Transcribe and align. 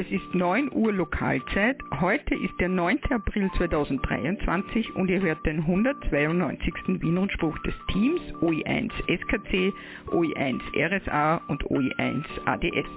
Es 0.00 0.10
ist 0.10 0.34
9 0.34 0.72
Uhr 0.72 0.94
Lokalzeit. 0.94 1.76
Heute 2.00 2.34
ist 2.34 2.58
der 2.58 2.70
9. 2.70 3.00
April 3.10 3.50
2023 3.58 4.96
und 4.96 5.10
ihr 5.10 5.20
hört 5.20 5.44
den 5.44 5.58
192. 5.58 6.72
Wien-Rundspruch 7.02 7.58
des 7.58 7.74
Teams 7.88 8.22
OI1 8.40 8.90
SKC, 9.08 9.74
OI1 10.06 10.62
RSA 10.74 11.42
und 11.48 11.64
OI1 11.64 12.24
ADS. 12.46 12.88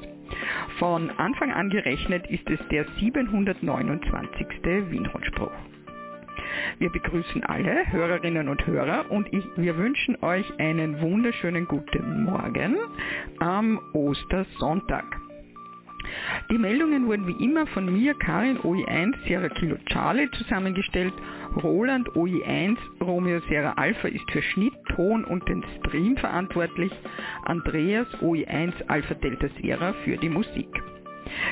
Von 0.79 1.09
Anfang 1.17 1.51
an 1.51 1.69
gerechnet 1.69 2.25
ist 2.27 2.49
es 2.49 2.65
der 2.69 2.85
729. 2.97 4.47
Wien-Rundspruch. 4.89 5.51
Wir 6.79 6.89
begrüßen 6.89 7.43
alle 7.43 7.91
Hörerinnen 7.91 8.47
und 8.47 8.65
Hörer 8.65 9.11
und 9.11 9.27
ich, 9.33 9.43
wir 9.57 9.75
wünschen 9.77 10.23
euch 10.23 10.57
einen 10.57 11.01
wunderschönen 11.01 11.67
guten 11.67 12.23
Morgen 12.23 12.77
am 13.39 13.81
Ostersonntag. 13.91 15.03
Die 16.51 16.57
Meldungen 16.57 17.07
wurden 17.07 17.27
wie 17.27 17.43
immer 17.43 17.65
von 17.67 17.91
mir, 17.91 18.13
Karin 18.13 18.57
OI1 18.59 19.15
Sierra 19.27 19.49
Kilo 19.49 19.77
Charlie 19.85 20.29
zusammengestellt. 20.31 21.13
Roland 21.61 22.09
OI1 22.11 22.77
Romeo 23.01 23.39
Sierra 23.47 23.73
Alpha 23.73 24.07
ist 24.07 24.29
für 24.31 24.41
Schnitt, 24.41 24.73
Ton 24.95 25.23
und 25.23 25.47
den 25.47 25.63
Stream 25.77 26.17
verantwortlich. 26.17 26.91
Andreas 27.43 28.07
OI1 28.21 28.87
Alpha 28.87 29.13
Delta 29.15 29.47
Sierra 29.61 29.93
für 30.03 30.17
die 30.17 30.29
Musik. 30.29 30.67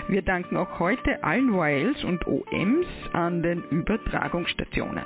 Wir 0.07 0.21
danken 0.21 0.57
auch 0.57 0.79
heute 0.79 1.23
allen 1.23 1.53
YLs 1.53 2.03
und 2.03 2.25
OMs 2.27 2.87
an 3.13 3.41
den 3.41 3.63
Übertragungsstationen. 3.69 5.03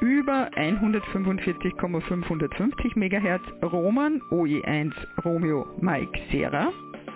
Über 0.00 0.50
145,550 0.56 2.96
MHz 2.96 3.42
Roman 3.62 4.20
OE1 4.30 4.92
Romeo 5.24 5.66
Mike 5.80 6.18
Sierra, 6.30 6.72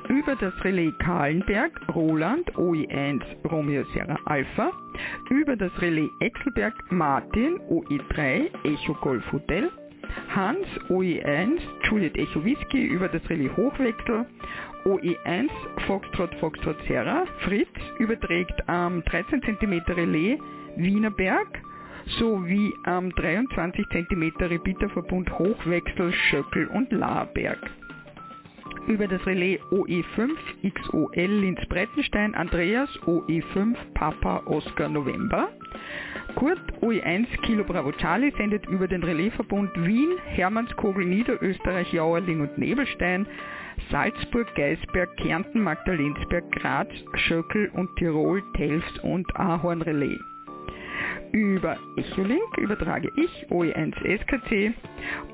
über 0.08 0.36
das 0.36 0.52
Relais 0.64 0.92
Kahlenberg 0.98 1.72
Roland 1.94 2.50
OE1 2.56 3.22
Romeo 3.50 3.84
Sierra 3.92 4.18
Alpha, 4.26 4.72
über 5.30 5.56
das 5.56 5.70
Relais 5.80 6.10
Exelberg 6.20 6.74
Martin 6.90 7.59
OE3 7.70 8.51
Echo 8.64 8.95
Golf 8.95 9.24
Hotel, 9.32 9.70
Hans 10.34 10.66
OE1 10.88 11.59
Juliet 11.84 12.16
Echo 12.16 12.45
Whisky. 12.45 12.87
Über 12.87 13.09
das 13.09 13.29
Relais 13.29 13.51
Hochwechsel, 13.56 14.26
OE1 14.84 15.48
Foxtrot 15.87 16.34
Foxtrot 16.36 16.76
Sierra, 16.86 17.24
Fritz 17.40 17.68
überträgt 17.98 18.68
am 18.68 19.02
13 19.04 19.42
cm 19.42 19.82
Relais 19.88 20.38
Wienerberg 20.76 21.62
sowie 22.18 22.74
am 22.84 23.10
23 23.10 23.86
cm 23.88 24.32
Repeaterverbund 24.38 25.38
Hochwechsel 25.38 26.12
Schöckel 26.12 26.66
und 26.68 26.92
Laarberg 26.92 27.59
über 28.87 29.07
das 29.09 29.24
Relais 29.27 29.60
OE5 29.71 30.30
XOL 30.63 31.27
Linz 31.27 31.60
Breitenstein 31.68 32.35
Andreas 32.35 32.88
OE5 33.07 33.74
Papa 33.95 34.43
Oscar 34.46 34.88
November. 34.88 35.49
Kurt 36.35 36.60
OE1 36.82 37.26
Kilo 37.43 37.65
Bravo 37.65 37.93
Charlie 37.93 38.32
sendet 38.37 38.66
über 38.66 38.88
den 38.88 39.02
Relaisverbund 39.02 39.71
Wien, 39.76 40.18
Hermannskogel, 40.26 41.04
Niederösterreich, 41.04 41.93
Jauerling 41.93 42.41
und 42.41 42.59
Nebelstein, 42.59 43.26
Salzburg, 43.91 44.54
Geisberg, 44.54 45.16
Kärnten, 45.16 45.63
Magdalensberg, 45.63 46.51
Graz, 46.52 46.88
Schöckel 47.15 47.71
und 47.74 47.95
Tirol, 47.96 48.43
Telfs 48.54 48.98
und 49.02 49.35
Ahorn 49.37 49.82
Relais. 49.82 50.34
Über 51.35 51.77
Echolink 51.96 52.57
übertrage 52.59 53.10
ich 53.16 53.49
OE1 53.51 53.93
SKC, 54.21 54.73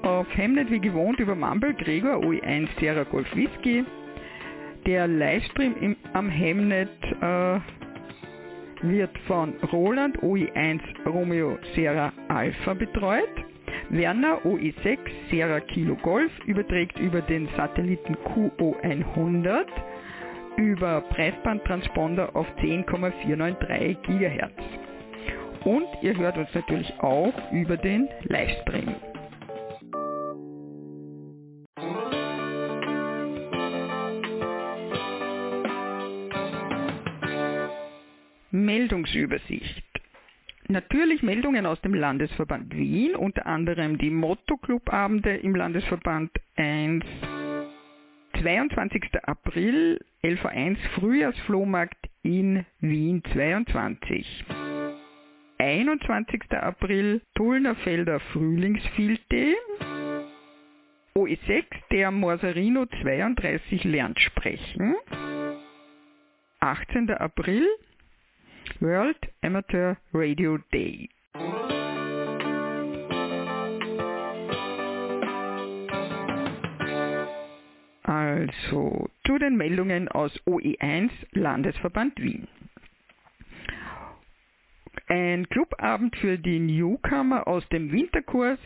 auf 0.01 0.27
Hemnet 0.34 0.70
wie 0.70 0.81
gewohnt 0.81 1.20
über 1.20 1.34
Mumble 1.34 1.75
Gregor 1.75 2.17
OE1 2.25 2.69
Sierra 2.79 3.05
Golf 3.05 3.29
Whisky. 3.37 3.84
Der 4.87 5.07
Livestream 5.07 5.75
im, 5.79 5.97
am 6.15 6.31
Hemnet 6.31 6.89
äh, 7.20 7.61
wird 8.81 9.11
von 9.27 9.53
Roland 9.75 10.17
OE1 10.23 10.81
Romeo 11.05 11.59
Sierra 11.75 12.14
Alpha 12.29 12.73
betreut. 12.73 13.29
Werner 13.91 14.39
OE6 14.47 14.98
Sierra 15.30 15.61
Kilo 15.61 15.97
Golf 15.97 16.33
überträgt 16.47 16.98
über 16.98 17.20
den 17.20 17.47
Satelliten 17.58 18.17
QO100 18.35 19.67
über 20.57 21.03
Breitbandtransponder 21.11 22.35
auf 22.35 22.47
10,493 22.63 23.98
GHz. 24.03 24.89
Und 25.65 25.87
ihr 26.03 26.17
hört 26.17 26.39
uns 26.39 26.48
natürlich 26.55 26.93
auch 27.01 27.35
über 27.53 27.77
den 27.77 28.09
Livestream. 28.23 28.95
Meldungsübersicht. 38.51 39.85
Natürlich 40.69 41.23
Meldungen 41.23 41.67
aus 41.67 41.81
dem 41.81 41.95
Landesverband 41.95 42.75
Wien, 42.77 43.17
unter 43.17 43.47
anderem 43.47 43.98
die 43.98 44.11
Motto-Club-Abende 44.11 45.37
im 45.37 45.55
Landesverband 45.55 46.31
1. 46.57 47.05
22. 48.41 49.03
April, 49.25 49.98
LV1 50.23 50.77
Frühjahrsflohmarkt 50.95 52.09
in 52.23 52.65
Wien 52.81 53.23
22. 53.33 54.70
21. 55.61 56.41
April 56.53 57.21
Tullnerfelder 57.35 58.19
Frühlingsfilte. 58.33 59.55
OE6, 61.15 61.65
der 61.91 62.11
Morserino 62.11 62.87
32 62.87 63.85
lernt 63.85 64.19
sprechen. 64.19 64.95
18. 66.61 67.11
April 67.11 67.69
World 68.81 69.19
Amateur 69.43 69.98
Radio 70.15 70.57
Day. 70.73 71.11
Also 78.05 79.11
zu 79.27 79.39
den 79.39 79.59
Meldungen 79.59 80.09
aus 80.09 80.33
OE1 80.47 81.11
Landesverband 81.33 82.19
Wien. 82.19 82.48
Ein 85.11 85.48
Clubabend 85.48 86.15
für 86.19 86.39
die 86.39 86.61
Newcomer 86.61 87.48
aus 87.48 87.69
dem 87.71 87.91
Winterkurs 87.91 88.61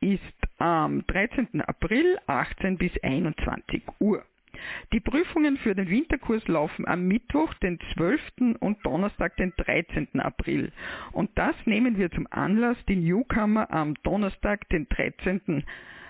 ist 0.00 0.22
am 0.56 1.06
13. 1.06 1.60
April 1.60 2.18
18 2.26 2.78
bis 2.78 2.90
21 3.02 3.82
Uhr. 3.98 4.24
Die 4.94 5.00
Prüfungen 5.00 5.58
für 5.58 5.74
den 5.74 5.90
Winterkurs 5.90 6.48
laufen 6.48 6.88
am 6.88 7.06
Mittwoch, 7.06 7.52
den 7.62 7.78
12. 7.92 8.56
und 8.60 8.78
Donnerstag, 8.82 9.36
den 9.36 9.52
13. 9.58 10.20
April. 10.20 10.72
Und 11.12 11.32
das 11.34 11.54
nehmen 11.66 11.98
wir 11.98 12.10
zum 12.10 12.26
Anlass, 12.30 12.78
die 12.88 12.96
Newcomer 12.96 13.70
am 13.70 13.92
Donnerstag, 14.02 14.66
den 14.70 14.88
13. 14.88 15.64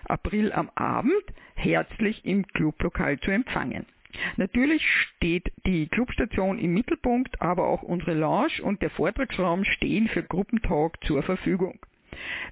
April 0.04 0.52
am 0.52 0.70
Abend 0.76 1.24
herzlich 1.56 2.24
im 2.24 2.46
Clublokal 2.46 3.18
zu 3.18 3.32
empfangen. 3.32 3.86
Natürlich 4.36 4.86
steht 4.86 5.52
die 5.66 5.86
Clubstation 5.88 6.58
im 6.58 6.74
Mittelpunkt, 6.74 7.40
aber 7.40 7.68
auch 7.68 7.82
unsere 7.82 8.14
Lounge 8.14 8.62
und 8.62 8.82
der 8.82 8.90
Vortragsraum 8.90 9.64
stehen 9.64 10.08
für 10.08 10.22
Gruppentalk 10.22 11.02
zur 11.04 11.22
Verfügung. 11.22 11.78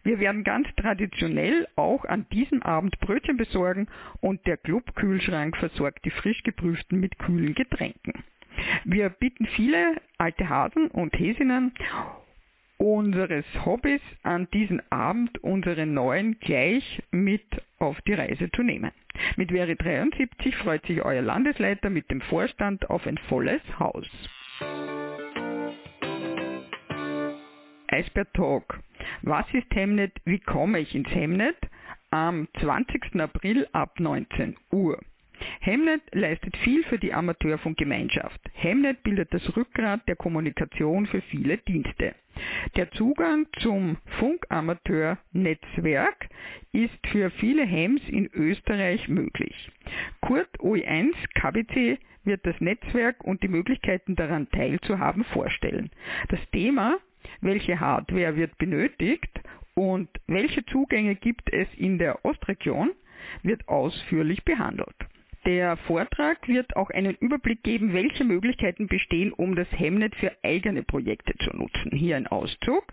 Wir 0.03 0.19
werden 0.19 0.45
ganz 0.45 0.69
traditionell 0.77 1.67
auch 1.77 2.05
an 2.05 2.27
diesem 2.33 2.63
Abend 2.63 2.99
Brötchen 3.01 3.37
besorgen 3.37 3.89
und 4.21 4.47
der 4.47 4.57
Clubkühlschrank 4.57 5.57
versorgt 5.57 6.05
die 6.05 6.11
frisch 6.11 6.43
geprüften 6.43 7.01
mit 7.01 7.19
kühlen 7.19 7.55
Getränken. 7.55 8.25
Wir 8.85 9.11
bitten 9.11 9.47
viele 9.47 9.97
alte 10.17 10.49
Hasen 10.49 10.89
und 10.89 11.19
Häsinnen 11.19 11.73
unseres 12.79 13.45
Hobbys 13.65 14.01
an 14.23 14.49
diesem 14.53 14.81
Abend 14.91 15.43
unsere 15.43 15.87
neuen 15.87 16.39
gleich 16.39 17.03
mit 17.11 17.45
auf 17.79 18.01
die 18.03 18.15
Reise 18.15 18.51
zu 18.53 18.63
nehmen. 18.63 18.93
Mit 19.37 19.51
Veri 19.51 19.77
73 19.77 20.57
freut 20.57 20.87
sich 20.87 21.03
euer 21.03 21.23
Landesleiter 21.23 21.91
mit 21.91 22.11
dem 22.11 22.21
Vorstand 22.21 22.89
auf 22.91 23.07
ein 23.07 23.19
volles 23.29 23.63
Haus. 23.79 24.07
Eisbär 27.89 28.31
Talk. 28.33 28.81
Was 29.23 29.47
ist 29.53 29.75
Hemnet? 29.75 30.13
Wie 30.25 30.39
komme 30.39 30.79
ich 30.81 30.95
ins 30.95 31.09
Hemnet? 31.11 31.57
Am 32.11 32.49
20. 32.61 33.21
April 33.21 33.69
ab 33.73 33.99
19 33.99 34.57
Uhr. 34.71 35.01
Hemnet 35.61 36.03
leistet 36.13 36.57
viel 36.59 36.85
für 36.85 36.99
die 36.99 37.13
Amateurfunkgemeinschaft. 37.13 38.41
Hemnet 38.53 39.03
bildet 39.03 39.35
das 39.35 39.57
Rückgrat 39.57 40.07
der 40.09 40.17
Kommunikation 40.17 41.07
für 41.07 41.21
viele 41.23 41.59
Dienste. 41.59 42.15
Der 42.77 42.91
Zugang 42.93 43.47
zum 43.61 43.97
Funkamateur-Netzwerk 44.21 46.29
ist 46.73 47.07
für 47.09 47.31
viele 47.31 47.65
Hems 47.65 48.01
in 48.09 48.31
Österreich 48.33 49.09
möglich. 49.09 49.71
Kurt 50.21 50.49
OE1 50.61 51.13
KBC 51.35 51.99
wird 52.25 52.47
das 52.47 52.61
Netzwerk 52.61 53.25
und 53.25 53.43
die 53.43 53.49
Möglichkeiten 53.49 54.15
daran 54.15 54.49
teilzuhaben 54.51 55.25
vorstellen. 55.25 55.91
Das 56.29 56.41
Thema, 56.53 56.99
welche 57.41 57.81
Hardware 57.81 58.37
wird 58.37 58.57
benötigt 58.59 59.41
und 59.75 60.09
welche 60.27 60.65
Zugänge 60.67 61.17
gibt 61.17 61.53
es 61.53 61.67
in 61.77 61.99
der 61.99 62.25
Ostregion, 62.25 62.93
wird 63.43 63.69
ausführlich 63.69 64.45
behandelt. 64.45 64.95
Der 65.47 65.77
Vortrag 65.79 66.47
wird 66.49 66.77
auch 66.77 66.91
einen 66.91 67.15
Überblick 67.15 67.63
geben, 67.63 67.93
welche 67.93 68.25
Möglichkeiten 68.25 68.87
bestehen, 68.87 69.33
um 69.33 69.55
das 69.55 69.69
Hemnet 69.73 70.15
für 70.17 70.33
eigene 70.43 70.83
Projekte 70.83 71.35
zu 71.39 71.57
nutzen. 71.57 71.91
Hier 71.93 72.17
ein 72.17 72.27
Auszug. 72.27 72.85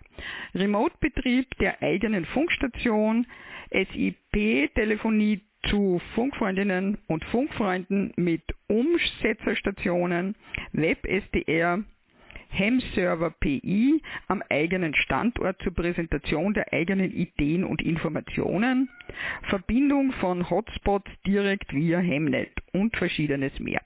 Remote-Betrieb 0.54 1.48
der 1.58 1.82
eigenen 1.82 2.24
Funkstation, 2.26 3.26
SIP-Telefonie 3.70 5.40
zu 5.68 6.00
Funkfreundinnen 6.14 6.98
und 7.08 7.24
Funkfreunden 7.24 8.12
mit 8.16 8.42
Umsetzerstationen, 8.68 10.36
Web-SDR, 10.72 11.82
Hem-Server 12.58 13.30
PI 13.30 14.00
am 14.28 14.42
eigenen 14.48 14.94
Standort 14.94 15.60
zur 15.62 15.74
Präsentation 15.74 16.54
der 16.54 16.72
eigenen 16.72 17.12
Ideen 17.12 17.64
und 17.64 17.82
Informationen, 17.82 18.88
Verbindung 19.42 20.12
von 20.12 20.48
Hotspots 20.48 21.10
direkt 21.26 21.72
via 21.74 21.98
Hemnet 21.98 22.50
und 22.72 22.96
verschiedenes 22.96 23.58
mehr. 23.60 23.82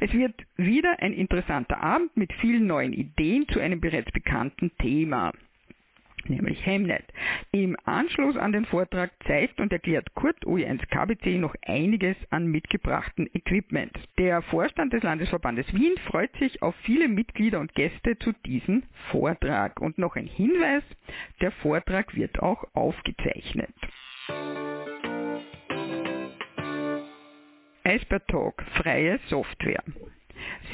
Es 0.00 0.12
wird 0.12 0.34
wieder 0.56 1.00
ein 1.00 1.12
interessanter 1.12 1.82
Abend 1.82 2.16
mit 2.16 2.32
vielen 2.34 2.66
neuen 2.66 2.92
Ideen 2.92 3.46
zu 3.48 3.60
einem 3.60 3.80
bereits 3.80 4.10
bekannten 4.12 4.70
Thema 4.78 5.32
nämlich 6.28 6.64
Hemnet. 6.64 7.04
Im 7.52 7.76
Anschluss 7.84 8.36
an 8.36 8.52
den 8.52 8.64
Vortrag 8.64 9.10
zeigt 9.26 9.60
und 9.60 9.72
erklärt 9.72 10.14
Kurt 10.14 10.44
OE1 10.44 10.86
KBC 10.86 11.38
noch 11.38 11.54
einiges 11.66 12.16
an 12.30 12.46
mitgebrachten 12.46 13.28
Equipment. 13.34 13.92
Der 14.18 14.42
Vorstand 14.42 14.92
des 14.92 15.02
Landesverbandes 15.02 15.72
Wien 15.74 15.94
freut 16.06 16.34
sich 16.36 16.62
auf 16.62 16.74
viele 16.82 17.08
Mitglieder 17.08 17.60
und 17.60 17.74
Gäste 17.74 18.18
zu 18.18 18.32
diesem 18.44 18.82
Vortrag. 19.10 19.80
Und 19.80 19.98
noch 19.98 20.16
ein 20.16 20.26
Hinweis, 20.26 20.82
der 21.40 21.52
Vortrag 21.52 22.14
wird 22.14 22.40
auch 22.40 22.64
aufgezeichnet. 22.74 23.74
Iceberg 27.84 28.26
Talk, 28.26 28.62
freie 28.74 29.20
Software. 29.28 29.84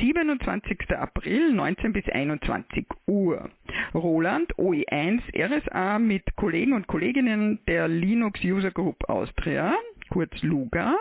27. 0.01 0.91
April 0.97 1.53
19 1.53 1.93
bis 1.93 2.09
21 2.09 2.87
Uhr. 3.07 3.51
Roland 3.95 4.55
OE1 4.57 5.21
RSA 5.35 5.99
mit 5.99 6.25
Kollegen 6.37 6.73
und 6.73 6.87
Kolleginnen 6.87 7.59
der 7.67 7.89
Linux 7.89 8.43
User 8.45 8.71
Group 8.71 9.09
Austria, 9.09 9.75
kurz 10.11 10.31
LUGA, 10.43 10.97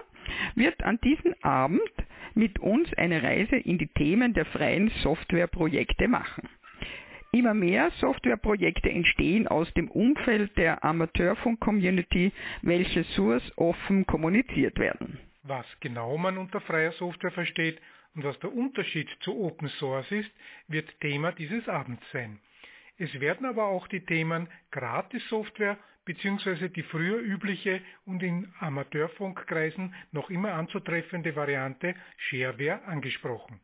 wird 0.55 0.81
an 0.83 0.99
diesem 1.03 1.33
Abend 1.41 1.81
mit 2.33 2.59
uns 2.59 2.93
eine 2.95 3.21
Reise 3.23 3.55
in 3.57 3.77
die 3.77 3.87
Themen 3.87 4.33
der 4.33 4.45
freien 4.45 4.89
Softwareprojekte 5.03 6.07
machen. 6.07 6.47
Immer 7.33 7.53
mehr 7.53 7.91
Softwareprojekte 7.99 8.89
entstehen 8.89 9.47
aus 9.47 9.73
dem 9.73 9.89
Umfeld 9.89 10.57
der 10.57 10.83
Amateurfunk-Community, 10.83 12.33
welche 12.61 13.03
source 13.15 13.53
offen 13.55 14.05
kommuniziert 14.05 14.77
werden. 14.77 15.17
Was 15.43 15.65
genau 15.79 16.17
man 16.17 16.37
unter 16.37 16.59
freier 16.59 16.91
Software 16.91 17.31
versteht 17.31 17.79
und 18.15 18.23
was 18.23 18.37
der 18.39 18.53
Unterschied 18.53 19.09
zu 19.21 19.35
Open 19.37 19.69
Source 19.79 20.11
ist, 20.11 20.31
wird 20.67 20.99
Thema 20.99 21.31
dieses 21.31 21.67
Abends 21.67 22.03
sein. 22.11 22.39
Es 22.97 23.19
werden 23.19 23.45
aber 23.45 23.65
auch 23.65 23.87
die 23.87 24.05
Themen 24.05 24.47
Gratis-Software 24.71 25.77
bzw. 26.05 26.69
die 26.69 26.83
früher 26.83 27.19
übliche 27.19 27.81
und 28.05 28.21
in 28.21 28.51
Amateurfunkkreisen 28.59 29.93
noch 30.11 30.29
immer 30.29 30.53
anzutreffende 30.53 31.35
Variante 31.35 31.95
Shareware 32.17 32.83
angesprochen. 32.83 33.59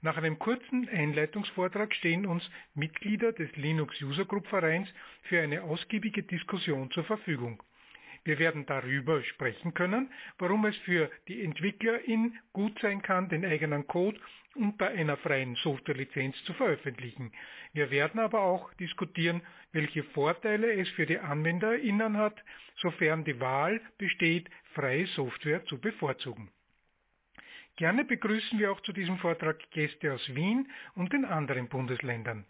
Nach 0.00 0.16
einem 0.16 0.38
kurzen 0.38 0.88
Einleitungsvortrag 0.88 1.94
stehen 1.94 2.26
uns 2.26 2.48
Mitglieder 2.74 3.32
des 3.32 3.54
Linux 3.56 4.00
User 4.02 4.24
Group 4.24 4.48
Vereins 4.48 4.88
für 5.22 5.40
eine 5.40 5.62
ausgiebige 5.62 6.24
Diskussion 6.24 6.90
zur 6.90 7.04
Verfügung. 7.04 7.62
Wir 8.24 8.38
werden 8.38 8.66
darüber 8.66 9.22
sprechen 9.24 9.74
können, 9.74 10.12
warum 10.38 10.64
es 10.66 10.76
für 10.78 11.10
die 11.28 11.42
EntwicklerIn 11.42 12.38
gut 12.52 12.78
sein 12.80 13.02
kann, 13.02 13.28
den 13.28 13.44
eigenen 13.44 13.86
Code 13.86 14.20
unter 14.54 14.88
einer 14.88 15.16
freien 15.16 15.56
Softwarelizenz 15.56 16.36
zu 16.44 16.52
veröffentlichen. 16.54 17.32
Wir 17.72 17.90
werden 17.90 18.20
aber 18.20 18.42
auch 18.42 18.72
diskutieren, 18.74 19.42
welche 19.72 20.04
Vorteile 20.04 20.72
es 20.74 20.88
für 20.90 21.06
die 21.06 21.18
AnwenderInnen 21.18 22.16
hat, 22.16 22.42
sofern 22.76 23.24
die 23.24 23.40
Wahl 23.40 23.80
besteht, 23.98 24.48
freie 24.74 25.06
Software 25.06 25.64
zu 25.64 25.80
bevorzugen. 25.80 26.50
Gerne 27.76 28.04
begrüßen 28.04 28.58
wir 28.58 28.70
auch 28.70 28.80
zu 28.82 28.92
diesem 28.92 29.18
Vortrag 29.18 29.58
Gäste 29.70 30.12
aus 30.12 30.34
Wien 30.34 30.70
und 30.94 31.12
den 31.12 31.24
anderen 31.24 31.68
Bundesländern. 31.68 32.44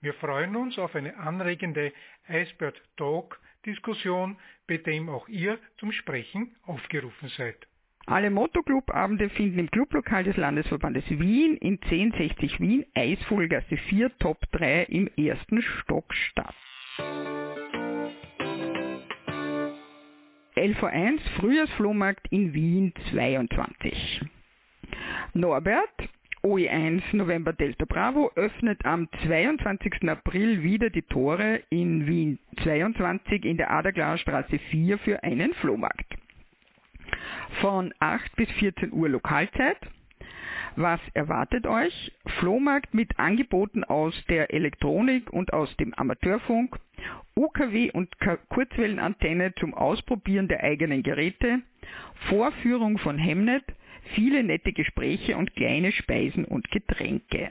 Wir 0.00 0.14
freuen 0.14 0.54
uns 0.54 0.78
auf 0.78 0.94
eine 0.94 1.16
anregende 1.16 1.92
Iceberg 2.28 2.76
Talk 2.96 3.40
Diskussion, 3.66 4.36
bei 4.66 4.78
dem 4.78 5.08
auch 5.08 5.28
ihr 5.28 5.58
zum 5.78 5.92
Sprechen 5.92 6.56
aufgerufen 6.64 7.28
seid. 7.36 7.66
Alle 8.06 8.30
Motoclub-Abende 8.30 9.28
finden 9.28 9.58
im 9.58 9.70
Clublokal 9.70 10.24
des 10.24 10.36
Landesverbandes 10.38 11.04
Wien 11.10 11.58
in 11.58 11.78
1060 11.82 12.58
Wien, 12.58 12.86
Eisvogelgasse 12.94 13.76
4, 13.76 14.18
Top 14.18 14.38
3 14.52 14.84
im 14.84 15.10
ersten 15.16 15.60
Stock 15.60 16.14
statt. 16.14 16.54
LV1 20.56 21.20
Frühjahrsflohmarkt 21.38 22.26
in 22.32 22.54
Wien 22.54 22.94
22. 23.10 24.22
Norbert 25.34 26.08
OE1 26.44 27.02
November 27.16 27.52
Delta 27.52 27.84
Bravo 27.84 28.30
öffnet 28.36 28.84
am 28.84 29.08
22. 29.26 30.08
April 30.08 30.62
wieder 30.62 30.88
die 30.88 31.02
Tore 31.02 31.62
in 31.68 32.06
Wien 32.06 32.38
22 32.62 33.44
in 33.44 33.56
der 33.56 33.72
Aderglasstraße 33.72 34.58
4 34.70 34.98
für 34.98 35.22
einen 35.24 35.52
Flohmarkt. 35.54 36.14
Von 37.60 37.92
8 37.98 38.36
bis 38.36 38.48
14 38.52 38.92
Uhr 38.92 39.08
Lokalzeit. 39.08 39.78
Was 40.76 41.00
erwartet 41.14 41.66
euch? 41.66 42.12
Flohmarkt 42.38 42.94
mit 42.94 43.18
Angeboten 43.18 43.82
aus 43.82 44.14
der 44.28 44.54
Elektronik 44.54 45.32
und 45.32 45.52
aus 45.52 45.74
dem 45.78 45.92
Amateurfunk, 45.94 46.78
UKW 47.34 47.90
und 47.90 48.14
Kurzwellenantenne 48.48 49.54
zum 49.56 49.74
Ausprobieren 49.74 50.46
der 50.46 50.62
eigenen 50.62 51.02
Geräte, 51.02 51.62
Vorführung 52.28 52.98
von 52.98 53.18
Hemnet, 53.18 53.64
viele 54.14 54.42
nette 54.42 54.72
Gespräche 54.72 55.36
und 55.36 55.54
kleine 55.54 55.92
Speisen 55.92 56.44
und 56.44 56.70
Getränke. 56.70 57.50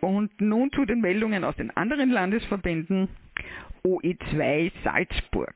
Und 0.00 0.40
nun 0.40 0.70
zu 0.72 0.84
den 0.84 1.00
Meldungen 1.00 1.44
aus 1.44 1.56
den 1.56 1.70
anderen 1.76 2.10
Landesverbänden. 2.10 3.08
OE2 3.84 4.70
Salzburg. 4.82 5.54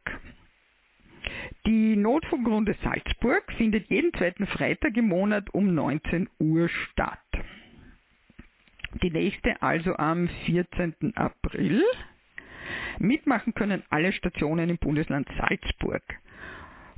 Die 1.68 1.96
Notfunkrunde 1.96 2.75
Salzburg 2.82 3.44
findet 3.58 3.90
jeden 3.90 4.14
zweiten 4.14 4.46
Freitag 4.46 4.96
im 4.96 5.08
Monat 5.08 5.52
um 5.52 5.75
19 5.75 6.26
Uhr 6.38 6.70
statt. 6.70 7.20
Die 9.02 9.10
nächste 9.10 9.60
also 9.60 9.94
am 9.96 10.30
14. 10.46 11.12
April. 11.14 11.82
Mitmachen 12.98 13.52
können 13.52 13.82
alle 13.90 14.12
Stationen 14.12 14.70
im 14.70 14.78
Bundesland 14.78 15.28
Salzburg. 15.37 16.02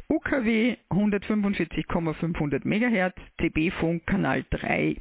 UKW 0.08 0.76
145,500 0.90 2.64
MHz, 2.64 3.16
CB-Funk 3.40 4.06
Kanal 4.06 4.44
3. 4.50 4.94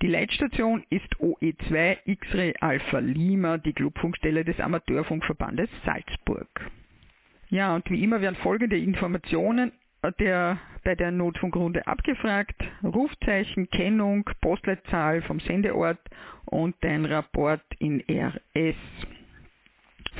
Die 0.00 0.06
Leitstation 0.06 0.84
ist 0.90 1.12
OE2 1.16 1.98
X-Ray 2.04 2.54
Alpha 2.60 3.00
Lima, 3.00 3.58
die 3.58 3.72
Clubfunkstelle 3.72 4.44
des 4.44 4.60
Amateurfunkverbandes 4.60 5.70
Salzburg. 5.84 6.70
Ja, 7.50 7.74
und 7.74 7.90
wie 7.90 8.04
immer 8.04 8.20
werden 8.20 8.36
folgende 8.36 8.76
Informationen 8.76 9.72
der, 10.18 10.58
bei 10.84 10.94
der 10.94 11.10
Notfunkrunde 11.10 11.86
abgefragt. 11.86 12.62
Rufzeichen, 12.82 13.70
Kennung, 13.70 14.28
Postleitzahl 14.40 15.22
vom 15.22 15.40
Sendeort 15.40 15.98
und 16.44 16.76
dein 16.80 17.06
Rapport 17.06 17.62
in 17.78 18.04
RS. 18.08 18.76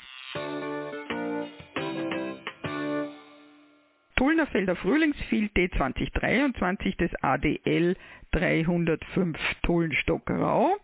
Tullnerfelder 4.15 4.75
Frühlingsfilte 4.75 5.69
2023 5.69 6.97
des 6.97 7.11
ADL 7.21 7.95
305 8.31 9.37
Tullenstockerau. 9.63 10.77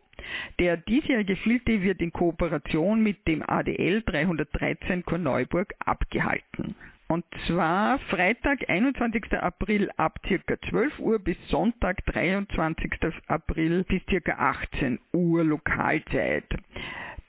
Der 0.60 0.77
diesjährige 0.77 1.36
Filte 1.38 1.81
wird 1.81 2.01
in 2.01 2.12
Kooperation 2.12 3.01
mit 3.01 3.27
dem 3.27 3.43
ADL 3.48 4.01
313 4.03 5.03
Korneuburg 5.03 5.74
abgehalten. 5.79 6.75
Und 7.10 7.24
zwar 7.46 8.00
Freitag, 8.10 8.69
21. 8.69 9.31
April 9.34 9.89
ab 9.96 10.19
ca. 10.24 10.62
12 10.69 11.00
Uhr 11.00 11.19
bis 11.19 11.38
Sonntag, 11.48 12.05
23. 12.05 12.91
April 13.27 13.86
bis 13.86 14.01
ca. 14.05 14.34
18 14.34 15.00
Uhr 15.13 15.46
Lokalzeit. 15.46 16.43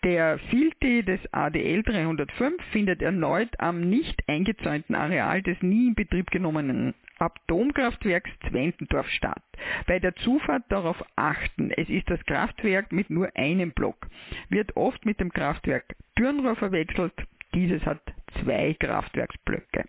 Der 0.04 0.38
Filte 0.50 1.02
des 1.02 1.20
ADL 1.32 1.82
305 1.82 2.62
findet 2.70 3.02
erneut 3.02 3.58
am 3.58 3.80
nicht 3.80 4.22
eingezäunten 4.28 4.94
Areal 4.94 5.42
des 5.42 5.60
nie 5.60 5.88
in 5.88 5.94
Betrieb 5.96 6.30
genommenen 6.30 6.94
Atomkraftwerks 7.18 8.30
Zwentendorf 8.48 9.08
statt. 9.10 9.42
Bei 9.88 9.98
der 9.98 10.14
Zufahrt 10.14 10.62
darauf 10.68 11.02
achten, 11.16 11.72
es 11.72 11.88
ist 11.88 12.08
das 12.08 12.24
Kraftwerk 12.26 12.92
mit 12.92 13.10
nur 13.10 13.28
einem 13.34 13.72
Block. 13.72 14.06
Wird 14.50 14.76
oft 14.76 15.04
mit 15.04 15.18
dem 15.18 15.32
Kraftwerk 15.32 15.96
Dürnrohr 16.16 16.54
verwechselt, 16.54 17.14
dieses 17.54 17.84
hat 17.84 18.00
zwei 18.40 18.74
Kraftwerksblöcke. 18.78 19.84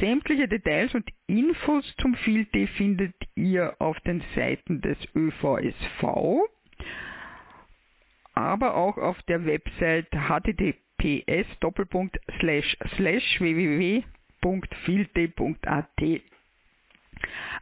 Sämtliche 0.00 0.48
Details 0.48 0.94
und 0.94 1.10
Infos 1.26 1.94
zum 1.98 2.14
Filte 2.14 2.66
findet 2.68 3.14
ihr 3.34 3.74
auf 3.80 4.00
den 4.00 4.22
Seiten 4.34 4.80
des 4.80 4.96
ÖVSV 5.14 6.48
aber 8.34 8.74
auch 8.76 8.98
auf 8.98 9.20
der 9.24 9.44
Website 9.46 10.08
https 10.12 11.46
www.filte.at. 14.42 16.22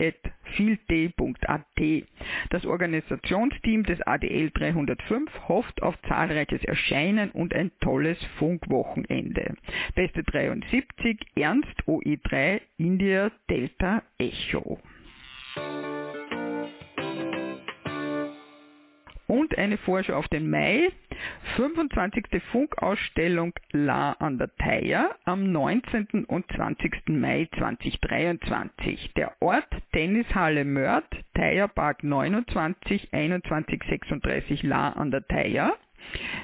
Das 2.49 2.65
Organisationsteam 2.65 3.83
des 3.83 4.01
ADL 4.01 4.49
305 4.51 5.29
hofft 5.47 5.83
auf 5.83 5.95
zahlreiches 6.07 6.63
Erscheinen 6.63 7.31
und 7.31 7.53
ein 7.53 7.71
tolles 7.79 8.17
Funkwochenende. 8.37 9.55
Beste 9.95 10.23
73 10.23 11.19
Ernst 11.35 11.83
OE3 11.87 12.61
India 12.77 13.31
Delta 13.49 14.01
Echo. 14.17 14.79
Eine 19.57 19.77
Vorschau 19.77 20.15
auf 20.15 20.27
den 20.27 20.49
Mai. 20.49 20.89
25. 21.55 22.25
Funkausstellung 22.51 23.53
La 23.71 24.13
an 24.13 24.37
der 24.37 24.53
Theier 24.55 25.15
am 25.25 25.51
19. 25.51 26.25
und 26.25 26.45
20. 26.55 27.09
Mai 27.09 27.47
2023. 27.57 29.13
Der 29.15 29.33
Ort 29.39 29.67
Tennishalle 29.91 30.65
Mörd, 30.65 31.05
Theierpark 31.35 32.03
29 32.03 33.13
21 33.13 33.83
36 33.89 34.63
La 34.63 34.89
an 34.89 35.11
der 35.11 35.27
Theier. 35.27 35.75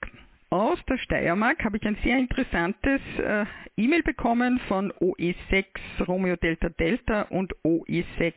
Aus 0.57 0.83
der 0.89 0.97
Steiermark 0.97 1.63
habe 1.65 1.77
ich 1.77 1.87
ein 1.87 1.99
sehr 2.03 2.17
interessantes 2.17 3.03
äh, 3.19 3.45
E-Mail 3.77 4.03
bekommen 4.03 4.59
von 4.69 4.91
OE6 4.91 5.67
Romeo 6.09 6.37
Delta 6.37 6.71
Delta 6.71 7.23
und 7.25 7.55
OE6 7.63 8.33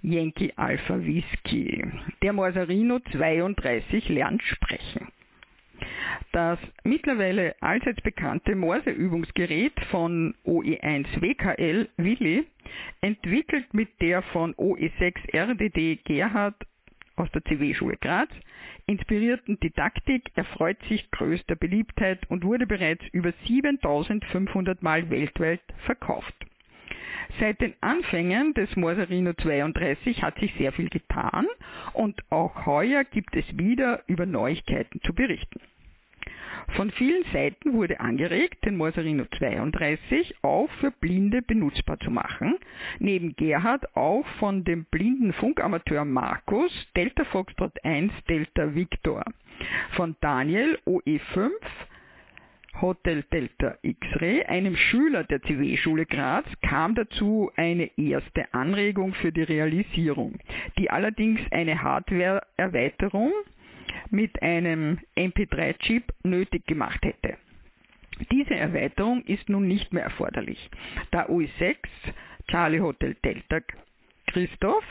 Yankee 0.00 0.52
Alpha 0.54 1.04
Whisky. 1.04 1.84
Der 2.22 2.32
Morsarino 2.32 3.00
32 3.00 4.10
lernt 4.10 4.40
sprechen. 4.44 5.08
Das 6.30 6.60
mittlerweile 6.84 7.56
allseits 7.60 8.00
bekannte 8.02 8.54
Morseübungsgerät 8.54 9.72
von 9.90 10.36
OE1 10.46 11.20
WKL 11.20 11.88
Willi, 11.96 12.46
entwickelt 13.00 13.74
mit 13.74 13.88
der 14.00 14.22
von 14.22 14.54
OE6 14.54 15.34
RDD 15.34 16.04
Gerhard 16.04 16.54
aus 17.16 17.30
der 17.32 17.42
CW-Schule 17.44 17.96
Graz, 17.96 18.28
inspirierten 18.86 19.58
Didaktik 19.60 20.30
erfreut 20.34 20.78
sich 20.88 21.10
größter 21.10 21.56
Beliebtheit 21.56 22.20
und 22.28 22.44
wurde 22.44 22.66
bereits 22.66 23.04
über 23.12 23.32
7500 23.46 24.82
Mal 24.82 25.10
weltweit 25.10 25.60
verkauft. 25.84 26.34
Seit 27.38 27.60
den 27.60 27.74
Anfängen 27.80 28.54
des 28.54 28.74
Morsarino 28.76 29.32
32 29.34 30.22
hat 30.22 30.38
sich 30.38 30.52
sehr 30.54 30.72
viel 30.72 30.88
getan 30.88 31.46
und 31.92 32.20
auch 32.30 32.66
heuer 32.66 33.04
gibt 33.04 33.36
es 33.36 33.44
wieder 33.56 34.02
über 34.08 34.26
Neuigkeiten 34.26 35.00
zu 35.02 35.14
berichten. 35.14 35.60
Von 36.76 36.90
vielen 36.92 37.24
Seiten 37.32 37.72
wurde 37.72 38.00
angeregt, 38.00 38.64
den 38.64 38.76
Morsarino 38.76 39.24
32 39.38 40.36
auch 40.42 40.70
für 40.80 40.90
Blinde 40.90 41.42
benutzbar 41.42 41.98
zu 42.00 42.10
machen. 42.10 42.56
Neben 42.98 43.34
Gerhard 43.36 43.96
auch 43.96 44.26
von 44.38 44.64
dem 44.64 44.84
blinden 44.86 45.32
Funkamateur 45.32 46.04
Markus 46.04 46.72
Delta 46.96 47.24
Foxtrot 47.24 47.84
1 47.84 48.12
Delta 48.28 48.74
Victor. 48.74 49.24
Von 49.92 50.16
Daniel 50.20 50.78
OE5 50.86 51.50
Hotel 52.80 53.24
Delta 53.30 53.76
X-Ray, 53.82 54.44
einem 54.44 54.76
Schüler 54.76 55.24
der 55.24 55.42
CW-Schule 55.42 56.06
Graz, 56.06 56.46
kam 56.62 56.94
dazu 56.94 57.50
eine 57.56 57.90
erste 57.98 58.54
Anregung 58.54 59.12
für 59.14 59.32
die 59.32 59.42
Realisierung, 59.42 60.38
die 60.78 60.88
allerdings 60.88 61.40
eine 61.50 61.82
Hardware-Erweiterung 61.82 63.32
mit 64.10 64.42
einem 64.42 64.98
MP3-Chip 65.16 66.04
nötig 66.22 66.66
gemacht 66.66 67.04
hätte. 67.04 67.36
Diese 68.30 68.54
Erweiterung 68.54 69.22
ist 69.24 69.48
nun 69.48 69.66
nicht 69.66 69.92
mehr 69.92 70.04
erforderlich, 70.04 70.70
da 71.10 71.26
UI6 71.26 71.76
Charlie 72.48 72.80
Hotel 72.80 73.16
Delta 73.24 73.60
Christoph, 74.26 74.84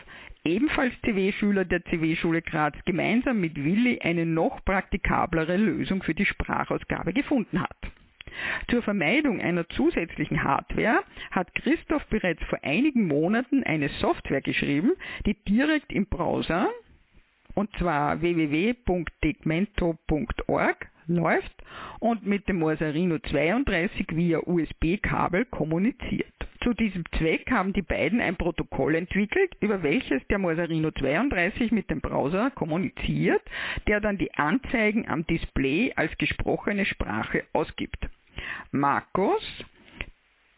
ebenfalls 0.44 0.94
CW-Schüler 1.06 1.66
der 1.66 1.84
CW-Schule 1.86 2.42
Graz, 2.42 2.74
gemeinsam 2.86 3.40
mit 3.40 3.56
Willi 3.64 4.00
eine 4.02 4.26
noch 4.26 4.64
praktikablere 4.66 5.58
Lösung 5.58 6.02
für 6.04 6.16
die 6.16 6.26
Sprachausgabe 6.26 7.14
gefunden 7.14 7.62
hat. 7.62 7.78
Zur 8.70 8.82
Vermeidung 8.82 9.42
einer 9.42 9.68
zusätzlichen 9.70 10.44
Hardware 10.44 11.04
hat 11.32 11.54
Christoph 11.56 12.06
bereits 12.08 12.44
vor 12.46 12.60
einigen 12.64 13.08
Monaten 13.08 13.64
eine 13.64 13.90
Software 14.00 14.42
geschrieben, 14.42 14.92
die 15.26 15.36
direkt 15.44 15.92
im 15.92 16.06
Browser 16.06 16.70
und 17.56 17.70
zwar 17.78 18.22
www.tegmento.org 18.22 20.90
läuft 21.10 21.52
und 22.00 22.26
mit 22.26 22.48
dem 22.48 22.60
Morsarino 22.60 23.20
32 23.20 24.08
via 24.12 24.40
USB-Kabel 24.46 25.46
kommuniziert. 25.46 26.34
Zu 26.64 26.74
diesem 26.74 27.04
Zweck 27.18 27.50
haben 27.52 27.74
die 27.74 27.82
beiden 27.82 28.22
ein 28.22 28.36
Protokoll 28.36 28.96
entwickelt, 28.96 29.56
über 29.60 29.82
welches 29.82 30.26
der 30.28 30.40
Morsarino 30.40 30.92
32 30.92 31.72
mit 31.72 31.90
dem 31.90 32.02
Browser 32.02 32.52
kommuniziert, 32.52 33.42
der 33.88 34.02
dann 34.02 34.18
die 34.18 34.34
Anzeigen 34.36 35.08
am 35.08 35.26
Display 35.26 35.94
als 35.96 36.16
gesprochene 36.18 36.86
Sprache 36.86 37.46
ausgibt. 37.54 38.08
Markus 38.72 39.44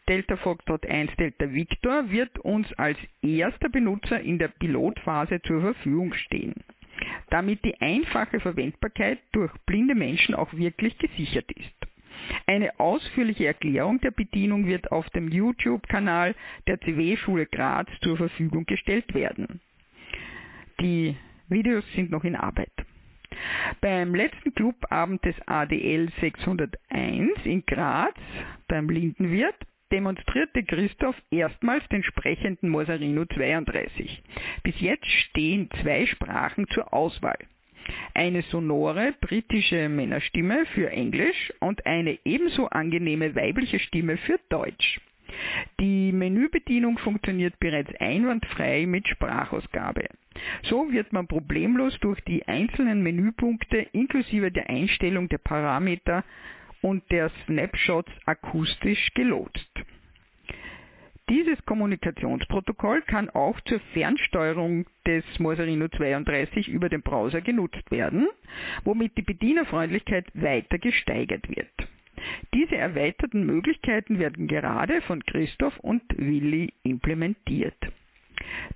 Delta 0.08 0.36
Foxtrot 0.36 0.84
1 0.84 1.14
Delta 1.16 1.52
Victor 1.52 2.10
wird 2.10 2.36
uns 2.40 2.72
als 2.74 2.98
erster 3.22 3.68
Benutzer 3.68 4.20
in 4.20 4.38
der 4.38 4.48
Pilotphase 4.48 5.40
zur 5.42 5.60
Verfügung 5.60 6.12
stehen 6.14 6.54
damit 7.30 7.64
die 7.64 7.80
einfache 7.80 8.40
Verwendbarkeit 8.40 9.18
durch 9.32 9.52
blinde 9.66 9.94
Menschen 9.94 10.34
auch 10.34 10.52
wirklich 10.52 10.96
gesichert 10.98 11.50
ist. 11.52 11.92
Eine 12.46 12.78
ausführliche 12.78 13.46
Erklärung 13.46 14.00
der 14.00 14.10
Bedienung 14.10 14.66
wird 14.66 14.92
auf 14.92 15.08
dem 15.10 15.28
YouTube-Kanal 15.28 16.34
der 16.66 16.80
CW-Schule 16.80 17.46
Graz 17.46 17.88
zur 18.02 18.16
Verfügung 18.16 18.64
gestellt 18.66 19.14
werden. 19.14 19.60
Die 20.80 21.16
Videos 21.48 21.84
sind 21.94 22.10
noch 22.10 22.24
in 22.24 22.36
Arbeit. 22.36 22.72
Beim 23.80 24.14
letzten 24.14 24.54
Clubabend 24.54 25.24
des 25.24 25.34
ADL 25.46 26.10
601 26.20 27.30
in 27.44 27.64
Graz, 27.66 28.14
beim 28.68 28.88
Lindenwirt, 28.88 29.56
demonstrierte 29.92 30.64
Christoph 30.64 31.16
erstmals 31.30 31.86
den 31.88 32.02
sprechenden 32.02 32.70
Moserino 32.70 33.24
32. 33.26 34.22
Bis 34.62 34.80
jetzt 34.80 35.06
stehen 35.06 35.68
zwei 35.82 36.06
Sprachen 36.06 36.66
zur 36.68 36.92
Auswahl. 36.92 37.38
Eine 38.14 38.42
sonore 38.42 39.14
britische 39.20 39.88
Männerstimme 39.88 40.66
für 40.74 40.90
Englisch 40.90 41.52
und 41.60 41.84
eine 41.86 42.18
ebenso 42.24 42.68
angenehme 42.68 43.34
weibliche 43.34 43.78
Stimme 43.78 44.16
für 44.16 44.38
Deutsch. 44.48 45.00
Die 45.80 46.12
Menübedienung 46.12 46.98
funktioniert 46.98 47.58
bereits 47.58 47.90
einwandfrei 47.98 48.86
mit 48.86 49.08
Sprachausgabe. 49.08 50.06
So 50.62 50.90
wird 50.92 51.12
man 51.12 51.26
problemlos 51.26 51.98
durch 52.00 52.20
die 52.22 52.46
einzelnen 52.46 53.02
Menüpunkte 53.02 53.78
inklusive 53.92 54.50
der 54.50 54.68
Einstellung 54.68 55.28
der 55.28 55.38
Parameter 55.38 56.24
und 56.82 57.10
der 57.10 57.30
Snapshots 57.46 58.12
akustisch 58.26 59.12
gelotst. 59.14 59.70
Dieses 61.28 61.64
Kommunikationsprotokoll 61.64 63.00
kann 63.02 63.30
auch 63.30 63.58
zur 63.62 63.80
Fernsteuerung 63.94 64.84
des 65.06 65.24
Moserino 65.38 65.88
32 65.88 66.68
über 66.68 66.88
den 66.88 67.00
Browser 67.00 67.40
genutzt 67.40 67.90
werden, 67.90 68.28
womit 68.84 69.16
die 69.16 69.22
Bedienerfreundlichkeit 69.22 70.26
weiter 70.34 70.78
gesteigert 70.78 71.48
wird. 71.48 71.70
Diese 72.52 72.76
erweiterten 72.76 73.46
Möglichkeiten 73.46 74.18
werden 74.18 74.46
gerade 74.46 75.00
von 75.02 75.24
Christoph 75.24 75.78
und 75.78 76.02
Willi 76.16 76.72
implementiert. 76.82 77.78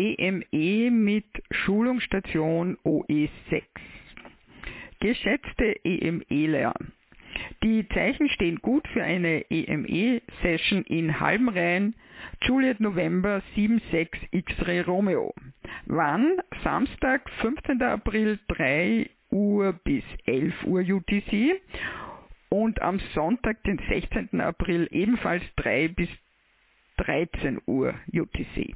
EME 0.00 0.46
e 0.50 0.90
mit 0.90 1.26
Schulungsstation 1.50 2.78
OE6. 2.84 3.62
Geschätzte 5.00 5.76
EMEler, 5.84 6.72
die 7.62 7.86
Zeichen 7.88 8.30
stehen 8.30 8.56
gut 8.62 8.88
für 8.88 9.02
eine 9.02 9.44
EME-Session 9.50 10.84
in 10.84 11.20
Halbenrhein, 11.20 11.94
Juliet 12.42 12.80
November 12.80 13.42
76 13.54 14.28
X-Ray 14.30 14.80
Romeo. 14.80 15.34
Wann? 15.84 16.40
Samstag, 16.64 17.28
15. 17.40 17.82
April, 17.82 18.38
3 18.48 19.10
Uhr 19.30 19.74
bis 19.84 20.04
11 20.24 20.64
Uhr 20.64 20.80
UTC 20.80 21.60
und 22.48 22.80
am 22.80 23.00
Sonntag, 23.14 23.62
den 23.64 23.78
16. 23.88 24.40
April, 24.40 24.88
ebenfalls 24.90 25.44
3 25.56 25.88
bis 25.88 26.08
13 26.96 27.60
Uhr 27.66 27.94
UTC. 28.12 28.74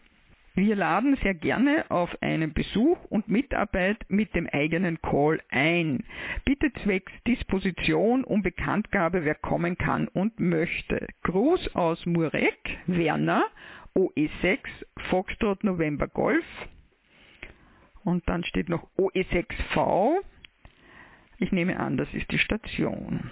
Wir 0.57 0.77
laden 0.77 1.17
sehr 1.17 1.35
gerne 1.35 1.85
auf 1.90 2.17
einen 2.23 2.53
Besuch 2.53 3.03
und 3.07 3.27
Mitarbeit 3.27 3.99
mit 4.09 4.37
dem 4.37 4.49
eigenen 4.49 5.03
Call 5.03 5.40
ein. 5.51 6.05
Bitte 6.45 6.73
zwecks 6.85 7.12
Disposition 7.27 8.23
um 8.23 8.43
Bekanntgabe, 8.43 9.25
wer 9.25 9.35
kommen 9.35 9.77
kann 9.77 10.07
und 10.07 10.38
möchte. 10.38 11.09
Gruß 11.25 11.75
aus 11.75 12.07
Murek, 12.07 12.79
Werner, 12.87 13.45
OE6, 13.97 14.61
Foxtrot 15.11 15.64
November 15.64 16.07
Golf. 16.07 16.47
Und 18.05 18.29
dann 18.29 18.45
steht 18.45 18.69
noch 18.69 18.87
OE6V. 18.97 20.21
Ich 21.38 21.51
nehme 21.51 21.81
an, 21.81 21.97
das 21.97 22.14
ist 22.14 22.31
die 22.31 22.38
Station. 22.38 23.29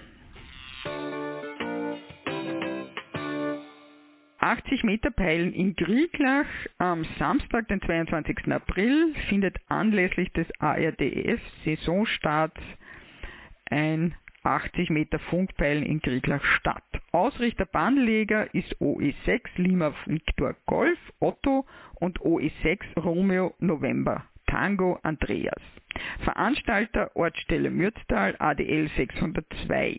80 4.53 4.85
Meter 4.85 5.11
Peilen 5.11 5.55
in 5.55 5.75
Grieglach 5.77 6.45
am 6.77 7.07
Samstag, 7.19 7.69
den 7.69 7.81
22. 7.81 8.53
April, 8.53 9.15
findet 9.31 9.57
anlässlich 9.69 10.31
des 10.35 10.47
ARDF 10.61 11.41
Saisonstarts 11.65 12.61
ein 13.71 14.15
80 14.43 14.91
Meter 14.91 15.19
Funkpeilen 15.21 15.83
in 15.83 16.01
Grieglach 16.01 16.45
statt. 16.45 16.85
Ausrichter 17.13 17.65
Bahnleger 17.65 18.55
ist 18.55 18.77
OE6 18.77 19.41
Lima 19.57 19.95
Victor 20.05 20.55
Golf 20.67 20.99
Otto 21.19 21.65
und 21.95 22.21
OE6 22.21 23.01
Romeo 23.01 23.55
November 23.59 24.27
Tango 24.49 24.99
Andreas. 25.03 25.63
Veranstalter 26.25 27.17
Ortsstelle 27.17 27.71
Mürztal 27.71 28.37
ADL 28.39 28.91
602. 28.99 29.97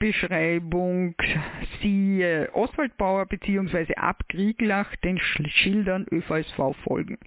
Anfahrtsbeschreibung 0.00 1.14
siehe 1.80 2.50
Oswaldbauer 2.52 3.26
bzw. 3.26 3.94
Abkrieglach 3.96 4.94
den 4.96 5.18
Schildern 5.18 6.06
ÖVSV 6.10 6.74
folgen. 6.84 7.18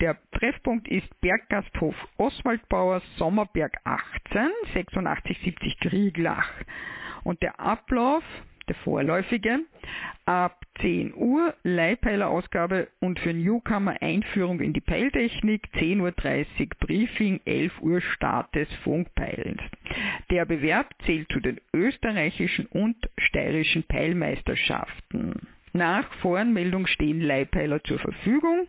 Der 0.00 0.18
Treffpunkt 0.32 0.88
ist 0.88 1.08
Berggasthof 1.20 1.94
Oswaldbauer 2.18 3.02
Sommerberg 3.16 3.76
18 3.84 4.50
8670 4.74 5.78
Krieglach. 5.80 6.50
Und 7.24 7.40
der 7.42 7.58
Ablauf 7.60 8.24
der 8.68 8.76
vorläufige, 8.76 9.60
ab 10.24 10.60
10 10.80 11.14
Uhr 11.14 11.54
Leihpeilerausgabe 11.62 12.88
und 13.00 13.18
für 13.18 13.32
Newcomer 13.32 14.00
Einführung 14.00 14.60
in 14.60 14.72
die 14.72 14.80
Peiltechnik, 14.80 15.68
10.30 15.74 16.00
Uhr 16.00 16.12
Briefing, 16.80 17.40
11 17.44 17.80
Uhr 17.80 18.00
Start 18.00 18.54
des 18.54 18.72
Funkpeilens. 18.84 19.60
Der 20.30 20.44
Bewerb 20.44 20.94
zählt 21.04 21.30
zu 21.32 21.40
den 21.40 21.60
österreichischen 21.72 22.66
und 22.66 22.96
steirischen 23.18 23.82
Peilmeisterschaften. 23.84 25.48
Nach 25.74 26.04
Voranmeldung 26.20 26.86
stehen 26.86 27.22
Leihpeiler 27.22 27.82
zur 27.84 27.98
Verfügung. 27.98 28.66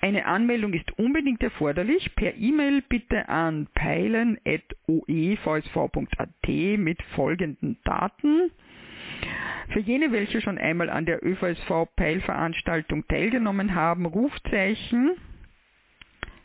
Eine 0.00 0.26
Anmeldung 0.26 0.72
ist 0.72 0.96
unbedingt 0.98 1.42
erforderlich. 1.42 2.14
Per 2.14 2.36
E-Mail 2.36 2.80
bitte 2.88 3.28
an 3.28 3.66
peilen.oevsv.at 3.74 6.48
mit 6.78 7.02
folgenden 7.16 7.76
Daten. 7.84 8.52
Für 9.70 9.80
jene, 9.80 10.12
welche 10.12 10.40
schon 10.40 10.58
einmal 10.58 10.90
an 10.90 11.06
der 11.06 11.24
ÖVSV-Peilveranstaltung 11.24 13.06
teilgenommen 13.08 13.74
haben, 13.74 14.06
Rufzeichen, 14.06 15.12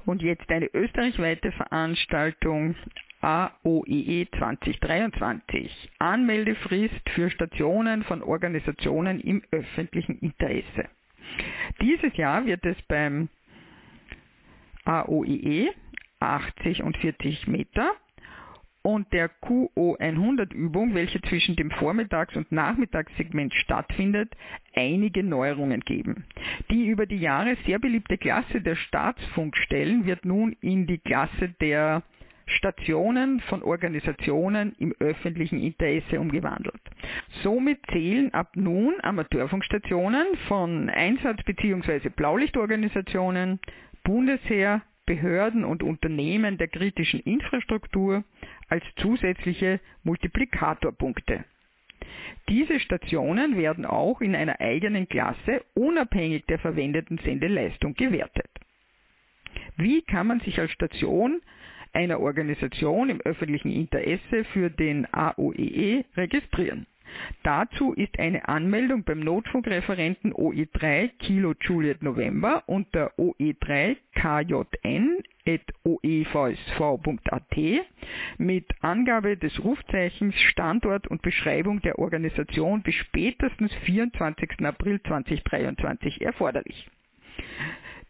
Und 0.06 0.22
jetzt 0.22 0.50
eine 0.50 0.68
österreichweite 0.74 1.52
Veranstaltung 1.52 2.76
AOEE 3.22 4.28
2023. 4.38 5.90
Anmeldefrist 6.00 7.10
für 7.10 7.30
Stationen 7.30 8.04
von 8.04 8.22
Organisationen 8.22 9.20
im 9.20 9.42
öffentlichen 9.52 10.20
Interesse. 10.20 10.90
Dieses 11.82 12.16
Jahr 12.16 12.46
wird 12.46 12.66
es 12.66 12.82
beim 12.84 13.30
AOEE 14.86 15.74
80 16.20 16.84
und 16.84 16.98
40 16.98 17.48
Meter 17.48 17.92
und 18.82 19.12
der 19.12 19.30
QO100-Übung, 19.42 20.94
welche 20.94 21.22
zwischen 21.22 21.58
dem 21.58 21.72
Vormittags- 21.72 22.38
und 22.38 22.52
Nachmittagssegment 22.54 23.54
stattfindet, 23.54 24.34
einige 24.74 25.24
Neuerungen 25.24 25.82
geben. 25.82 26.24
Die 26.72 26.88
über 26.88 27.06
die 27.06 27.18
Jahre 27.18 27.58
sehr 27.66 27.80
beliebte 27.80 28.18
Klasse 28.18 28.62
der 28.62 28.76
Staatsfunkstellen 28.76 30.06
wird 30.06 30.24
nun 30.24 30.56
in 30.62 30.88
die 30.88 31.00
Klasse 31.00 31.50
der 31.60 32.04
Stationen 32.48 33.42
von 33.42 33.62
Organisationen 33.62 34.74
im 34.80 34.94
öffentlichen 35.00 35.62
Interesse 35.62 36.20
umgewandelt. 36.20 36.82
Somit 37.44 37.80
zählen 37.92 38.34
ab 38.34 38.52
nun 38.56 38.96
Amateurfunkstationen 39.02 40.26
von 40.48 40.90
Einsatz- 40.90 41.44
bzw. 41.44 42.10
Blaulichtorganisationen, 42.10 43.60
Bundesheer, 44.04 44.82
Behörden 45.06 45.64
und 45.64 45.84
Unternehmen 45.84 46.58
der 46.58 46.68
kritischen 46.68 47.20
Infrastruktur 47.22 48.24
als 48.68 48.84
zusätzliche 48.98 49.80
Multiplikatorpunkte. 50.04 51.46
Diese 52.50 52.80
Stationen 52.80 53.58
werden 53.58 53.86
auch 53.86 54.22
in 54.22 54.36
einer 54.36 54.60
eigenen 54.60 55.08
Klasse 55.08 55.64
unabhängig 55.74 56.46
der 56.46 56.60
verwendeten 56.60 57.18
Sendeleistung 57.20 57.94
gewertet. 57.94 58.50
Wie 59.76 60.02
kann 60.02 60.28
man 60.28 60.40
sich 60.42 60.60
als 60.60 60.72
Station 60.72 61.42
einer 61.98 62.20
Organisation 62.20 63.10
im 63.10 63.22
öffentlichen 63.22 63.72
Interesse 63.72 64.44
für 64.54 64.70
den 64.70 65.12
AOEE 65.12 66.00
e 66.00 66.06
registrieren? 66.16 66.86
Dazu 67.42 67.94
ist 67.94 68.20
eine 68.20 68.48
Anmeldung 68.48 69.04
beim 69.04 69.22
Notfunkreferenten 69.22 70.34
OE3 70.34 71.10
Kilo 71.18 71.56
Juliet 71.60 72.04
November 72.04 72.64
unter 72.68 73.12
OE3 73.18 73.96
KJN 74.14 75.24
oevsv.at 75.86 77.58
mit 78.38 78.66
Angabe 78.82 79.38
des 79.38 79.64
Rufzeichens, 79.64 80.36
Standort 80.52 81.08
und 81.08 81.22
Beschreibung 81.22 81.82
der 81.82 81.98
Organisation 81.98 82.84
bis 82.84 82.96
spätestens 82.96 83.74
24. 83.86 84.66
April 84.66 85.02
2023 85.02 86.22
erforderlich. 86.22 86.90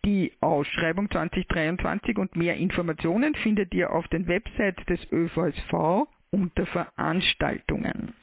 Die 0.08 0.32
Ausschreibung 0.39 1.12
2023 1.12 2.17
und 2.17 2.34
mehr 2.38 2.56
Informationen 2.56 3.36
findet 3.36 3.74
ihr 3.74 3.91
auf 3.91 4.08
den 4.08 4.26
Websites 4.26 4.86
des 4.86 5.12
ÖVSV 5.12 6.08
unter 6.32 6.65
Veranstaltungen. 6.65 8.13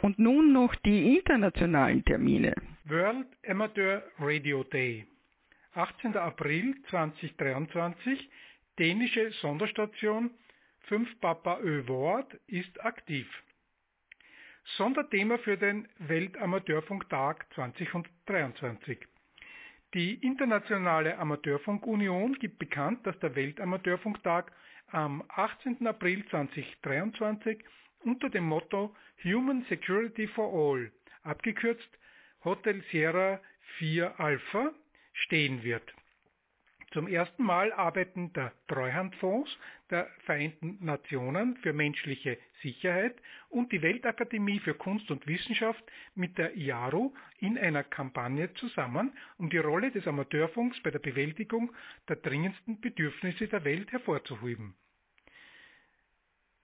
Und 0.00 0.18
nun 0.18 0.54
noch 0.54 0.74
die 0.86 1.18
internationalen 1.18 2.02
Termine. 2.02 2.54
World 2.86 3.26
Amateur 3.46 4.02
Radio 4.20 4.64
Day. 4.64 5.06
18. 5.74 6.16
April 6.16 6.76
2023, 6.88 8.30
dänische 8.78 9.32
Sonderstation 9.42 10.30
5 10.88 11.20
Papa 11.20 11.60
Ö 11.62 11.86
Wort 11.88 12.32
ist 12.46 12.82
aktiv. 12.82 13.28
Sonderthema 14.74 15.38
für 15.38 15.56
den 15.56 15.88
Weltamateurfunktag 15.98 17.46
2023. 17.54 18.98
Die 19.94 20.14
Internationale 20.14 21.16
Amateurfunkunion 21.18 22.34
gibt 22.34 22.58
bekannt, 22.58 23.06
dass 23.06 23.16
der 23.20 23.36
Weltamateurfunktag 23.36 24.50
am 24.88 25.22
18. 25.28 25.86
April 25.86 26.26
2023 26.26 27.64
unter 28.00 28.28
dem 28.28 28.44
Motto 28.44 28.94
Human 29.22 29.64
Security 29.68 30.26
for 30.26 30.52
All, 30.52 30.90
abgekürzt 31.22 31.88
Hotel 32.44 32.82
Sierra 32.90 33.40
4 33.78 34.18
Alpha, 34.18 34.72
stehen 35.12 35.62
wird. 35.62 35.95
Zum 36.96 37.08
ersten 37.08 37.42
Mal 37.42 37.74
arbeiten 37.74 38.32
der 38.32 38.54
Treuhandfonds 38.68 39.58
der 39.90 40.08
Vereinten 40.24 40.78
Nationen 40.80 41.58
für 41.58 41.74
menschliche 41.74 42.38
Sicherheit 42.62 43.14
und 43.50 43.70
die 43.70 43.82
Weltakademie 43.82 44.60
für 44.60 44.72
Kunst 44.72 45.10
und 45.10 45.26
Wissenschaft 45.26 45.84
mit 46.14 46.38
der 46.38 46.56
IARU 46.56 47.12
in 47.38 47.58
einer 47.58 47.84
Kampagne 47.84 48.50
zusammen, 48.54 49.12
um 49.36 49.50
die 49.50 49.58
Rolle 49.58 49.90
des 49.90 50.06
Amateurfunks 50.06 50.80
bei 50.82 50.90
der 50.90 51.00
Bewältigung 51.00 51.70
der 52.08 52.16
dringendsten 52.16 52.80
Bedürfnisse 52.80 53.46
der 53.46 53.62
Welt 53.64 53.92
hervorzuheben. 53.92 54.74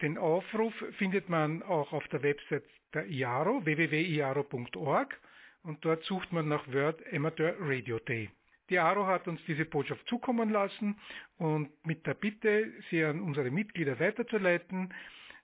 Den 0.01 0.17
Aufruf 0.17 0.73
findet 0.93 1.29
man 1.29 1.63
auch 1.63 1.93
auf 1.93 2.09
der 2.09 2.23
Website 2.23 2.65
der 2.95 3.07
IARO, 3.07 3.67
www.iaro.org 3.67 5.21
und 5.65 5.85
dort 5.85 6.03
sucht 6.05 6.33
man 6.33 6.49
nach 6.49 6.67
Word 6.73 7.03
Amateur 7.13 7.55
Radio 7.61 7.99
Day. 7.99 8.31
Die 8.71 8.79
ARO 8.79 9.07
hat 9.07 9.29
uns 9.29 9.41
diese 9.47 9.65
Botschaft 9.65 10.07
zukommen 10.09 10.51
lassen 10.51 10.97
und 11.39 11.71
mit 11.85 12.07
der 12.07 12.15
Bitte, 12.15 12.73
sie 12.91 13.05
an 13.05 13.21
unsere 13.21 13.51
Mitglieder 13.51 13.99
weiterzuleiten, 14.01 14.93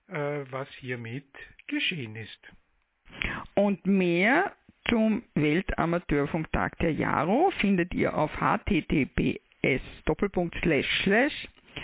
äh, 0.07 0.45
was 0.49 0.67
hiermit 0.79 1.27
geschehen 1.67 2.15
ist. 2.15 2.53
Und 3.55 3.85
mehr 3.85 4.53
zum 4.89 5.23
Weltamateurfunktag 5.35 6.77
der 6.79 6.93
JARO 6.93 7.51
findet 7.59 7.93
ihr 7.93 8.17
auf 8.17 8.31
https 8.39 9.81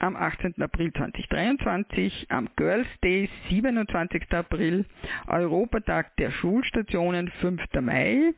am 0.00 0.16
18. 0.16 0.60
April 0.60 0.92
2023, 0.92 2.26
am 2.28 2.48
Girls 2.56 2.88
Day 3.04 3.28
27. 3.48 4.32
April, 4.32 4.84
Europatag 5.28 6.16
der 6.16 6.32
Schulstationen 6.32 7.28
5. 7.40 7.62
Mai, 7.80 8.34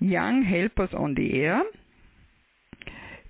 Young 0.00 0.42
Helpers 0.42 0.92
on 0.92 1.16
the 1.16 1.32
Air, 1.32 1.64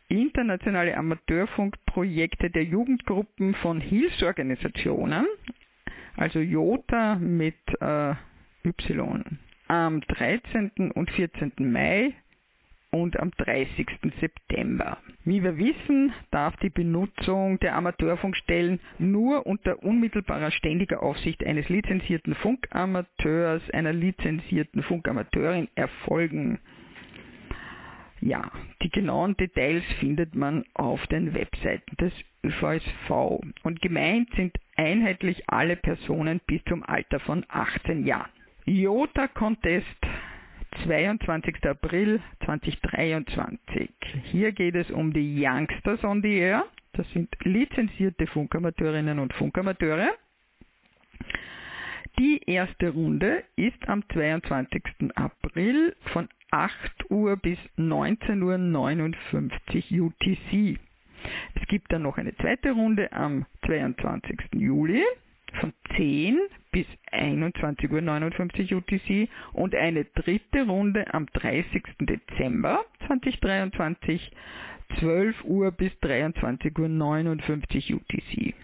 internationale 0.09 0.97
Amateurfunkprojekte 0.97 2.51
der 2.51 2.65
Jugendgruppen 2.65 3.55
von 3.55 3.81
Hilfsorganisationen, 3.81 5.25
also 6.17 6.41
JOTA 6.41 7.15
mit 7.15 7.55
äh, 7.81 8.15
Y, 8.65 9.39
am 9.71 10.01
13. 10.01 10.91
und 10.91 11.13
14. 11.13 11.53
Mai 11.59 12.13
und 12.91 13.17
am 13.21 13.31
30. 13.31 13.87
September. 14.19 14.99
Wie 15.25 15.45
wir 15.45 15.59
wissen, 15.59 16.13
darf 16.33 16.57
die 16.57 16.71
Benutzung 16.71 17.61
der 17.61 17.77
Amateurfunkstellen 17.77 18.81
nur 18.99 19.47
unter 19.47 19.81
unmittelbarer 19.85 20.51
ständiger 20.51 21.05
Aufsicht 21.05 21.47
eines 21.47 21.69
lizenzierten 21.69 22.35
Funkamateurs, 22.35 23.63
einer 23.71 23.93
lizenzierten 23.93 24.83
Funkamateurin 24.83 25.69
erfolgen. 25.77 26.59
Ja, 28.21 28.51
die 28.83 28.91
genauen 28.91 29.37
Details 29.37 29.85
findet 30.01 30.35
man 30.35 30.65
auf 30.75 31.07
den 31.07 31.33
Webseiten 31.33 31.97
des 31.97 32.13
ÖVSV 32.43 33.41
und 33.63 33.81
gemeint 33.81 34.31
sind 34.35 34.53
einheitlich 34.75 35.49
alle 35.49 35.77
Personen 35.77 36.41
bis 36.49 36.61
zum 36.65 36.83
Alter 36.83 37.21
von 37.21 37.47
18 37.49 38.05
Jahren. 38.05 38.31
Jota 38.71 39.27
Contest 39.27 39.99
22. 40.85 41.67
April 41.67 42.21
2023. 42.45 43.91
Hier 44.31 44.53
geht 44.53 44.77
es 44.77 44.89
um 44.93 45.13
die 45.13 45.45
Youngsters 45.45 46.05
on 46.05 46.23
the 46.23 46.37
Air. 46.37 46.67
Das 46.93 47.11
sind 47.11 47.35
lizenzierte 47.43 48.29
Funkamateurinnen 48.29 49.19
und 49.19 49.33
Funkamateure. 49.33 50.11
Die 52.21 52.41
erste 52.47 52.91
Runde 52.91 53.43
ist 53.57 53.89
am 53.89 54.09
22. 54.09 54.85
April 55.17 55.97
von 56.13 56.29
8 56.53 57.11
Uhr 57.11 57.37
bis 57.39 57.59
19.59 57.77 60.01
Uhr 60.01 60.07
UTC. 60.07 60.79
Es 61.57 61.67
gibt 61.67 61.93
dann 61.93 62.03
noch 62.03 62.19
eine 62.19 62.37
zweite 62.37 62.71
Runde 62.71 63.13
am 63.13 63.47
22. 63.67 64.39
Juli 64.55 65.03
von 65.59 65.73
10 65.97 66.39
bis 66.73 66.87
21.59 67.13 68.73
Uhr 68.73 68.79
UTC 68.79 69.29
und 69.53 69.75
eine 69.75 70.05
dritte 70.05 70.67
Runde 70.67 71.13
am 71.13 71.27
30. 71.27 71.83
Dezember 72.01 72.85
2023 73.07 74.31
12 74.99 75.45
Uhr 75.45 75.71
bis 75.73 75.93
23.59 76.03 77.93
Uhr 77.93 78.01
UTC. 78.01 78.55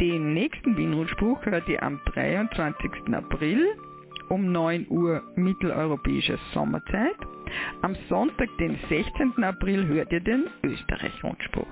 Den 0.00 0.32
nächsten 0.32 0.76
Wienrundspruch 0.78 1.44
hört 1.44 1.68
ihr 1.68 1.82
am 1.82 2.00
23. 2.06 2.90
April 3.12 3.66
um 4.30 4.50
9 4.50 4.86
Uhr 4.88 5.22
mitteleuropäischer 5.34 6.38
Sommerzeit. 6.54 7.16
Am 7.82 7.94
Sonntag, 8.08 8.48
den 8.58 8.78
16. 8.88 9.44
April, 9.44 9.86
hört 9.86 10.10
ihr 10.10 10.20
den 10.20 10.46
Österreich-Rundspruch. 10.62 11.66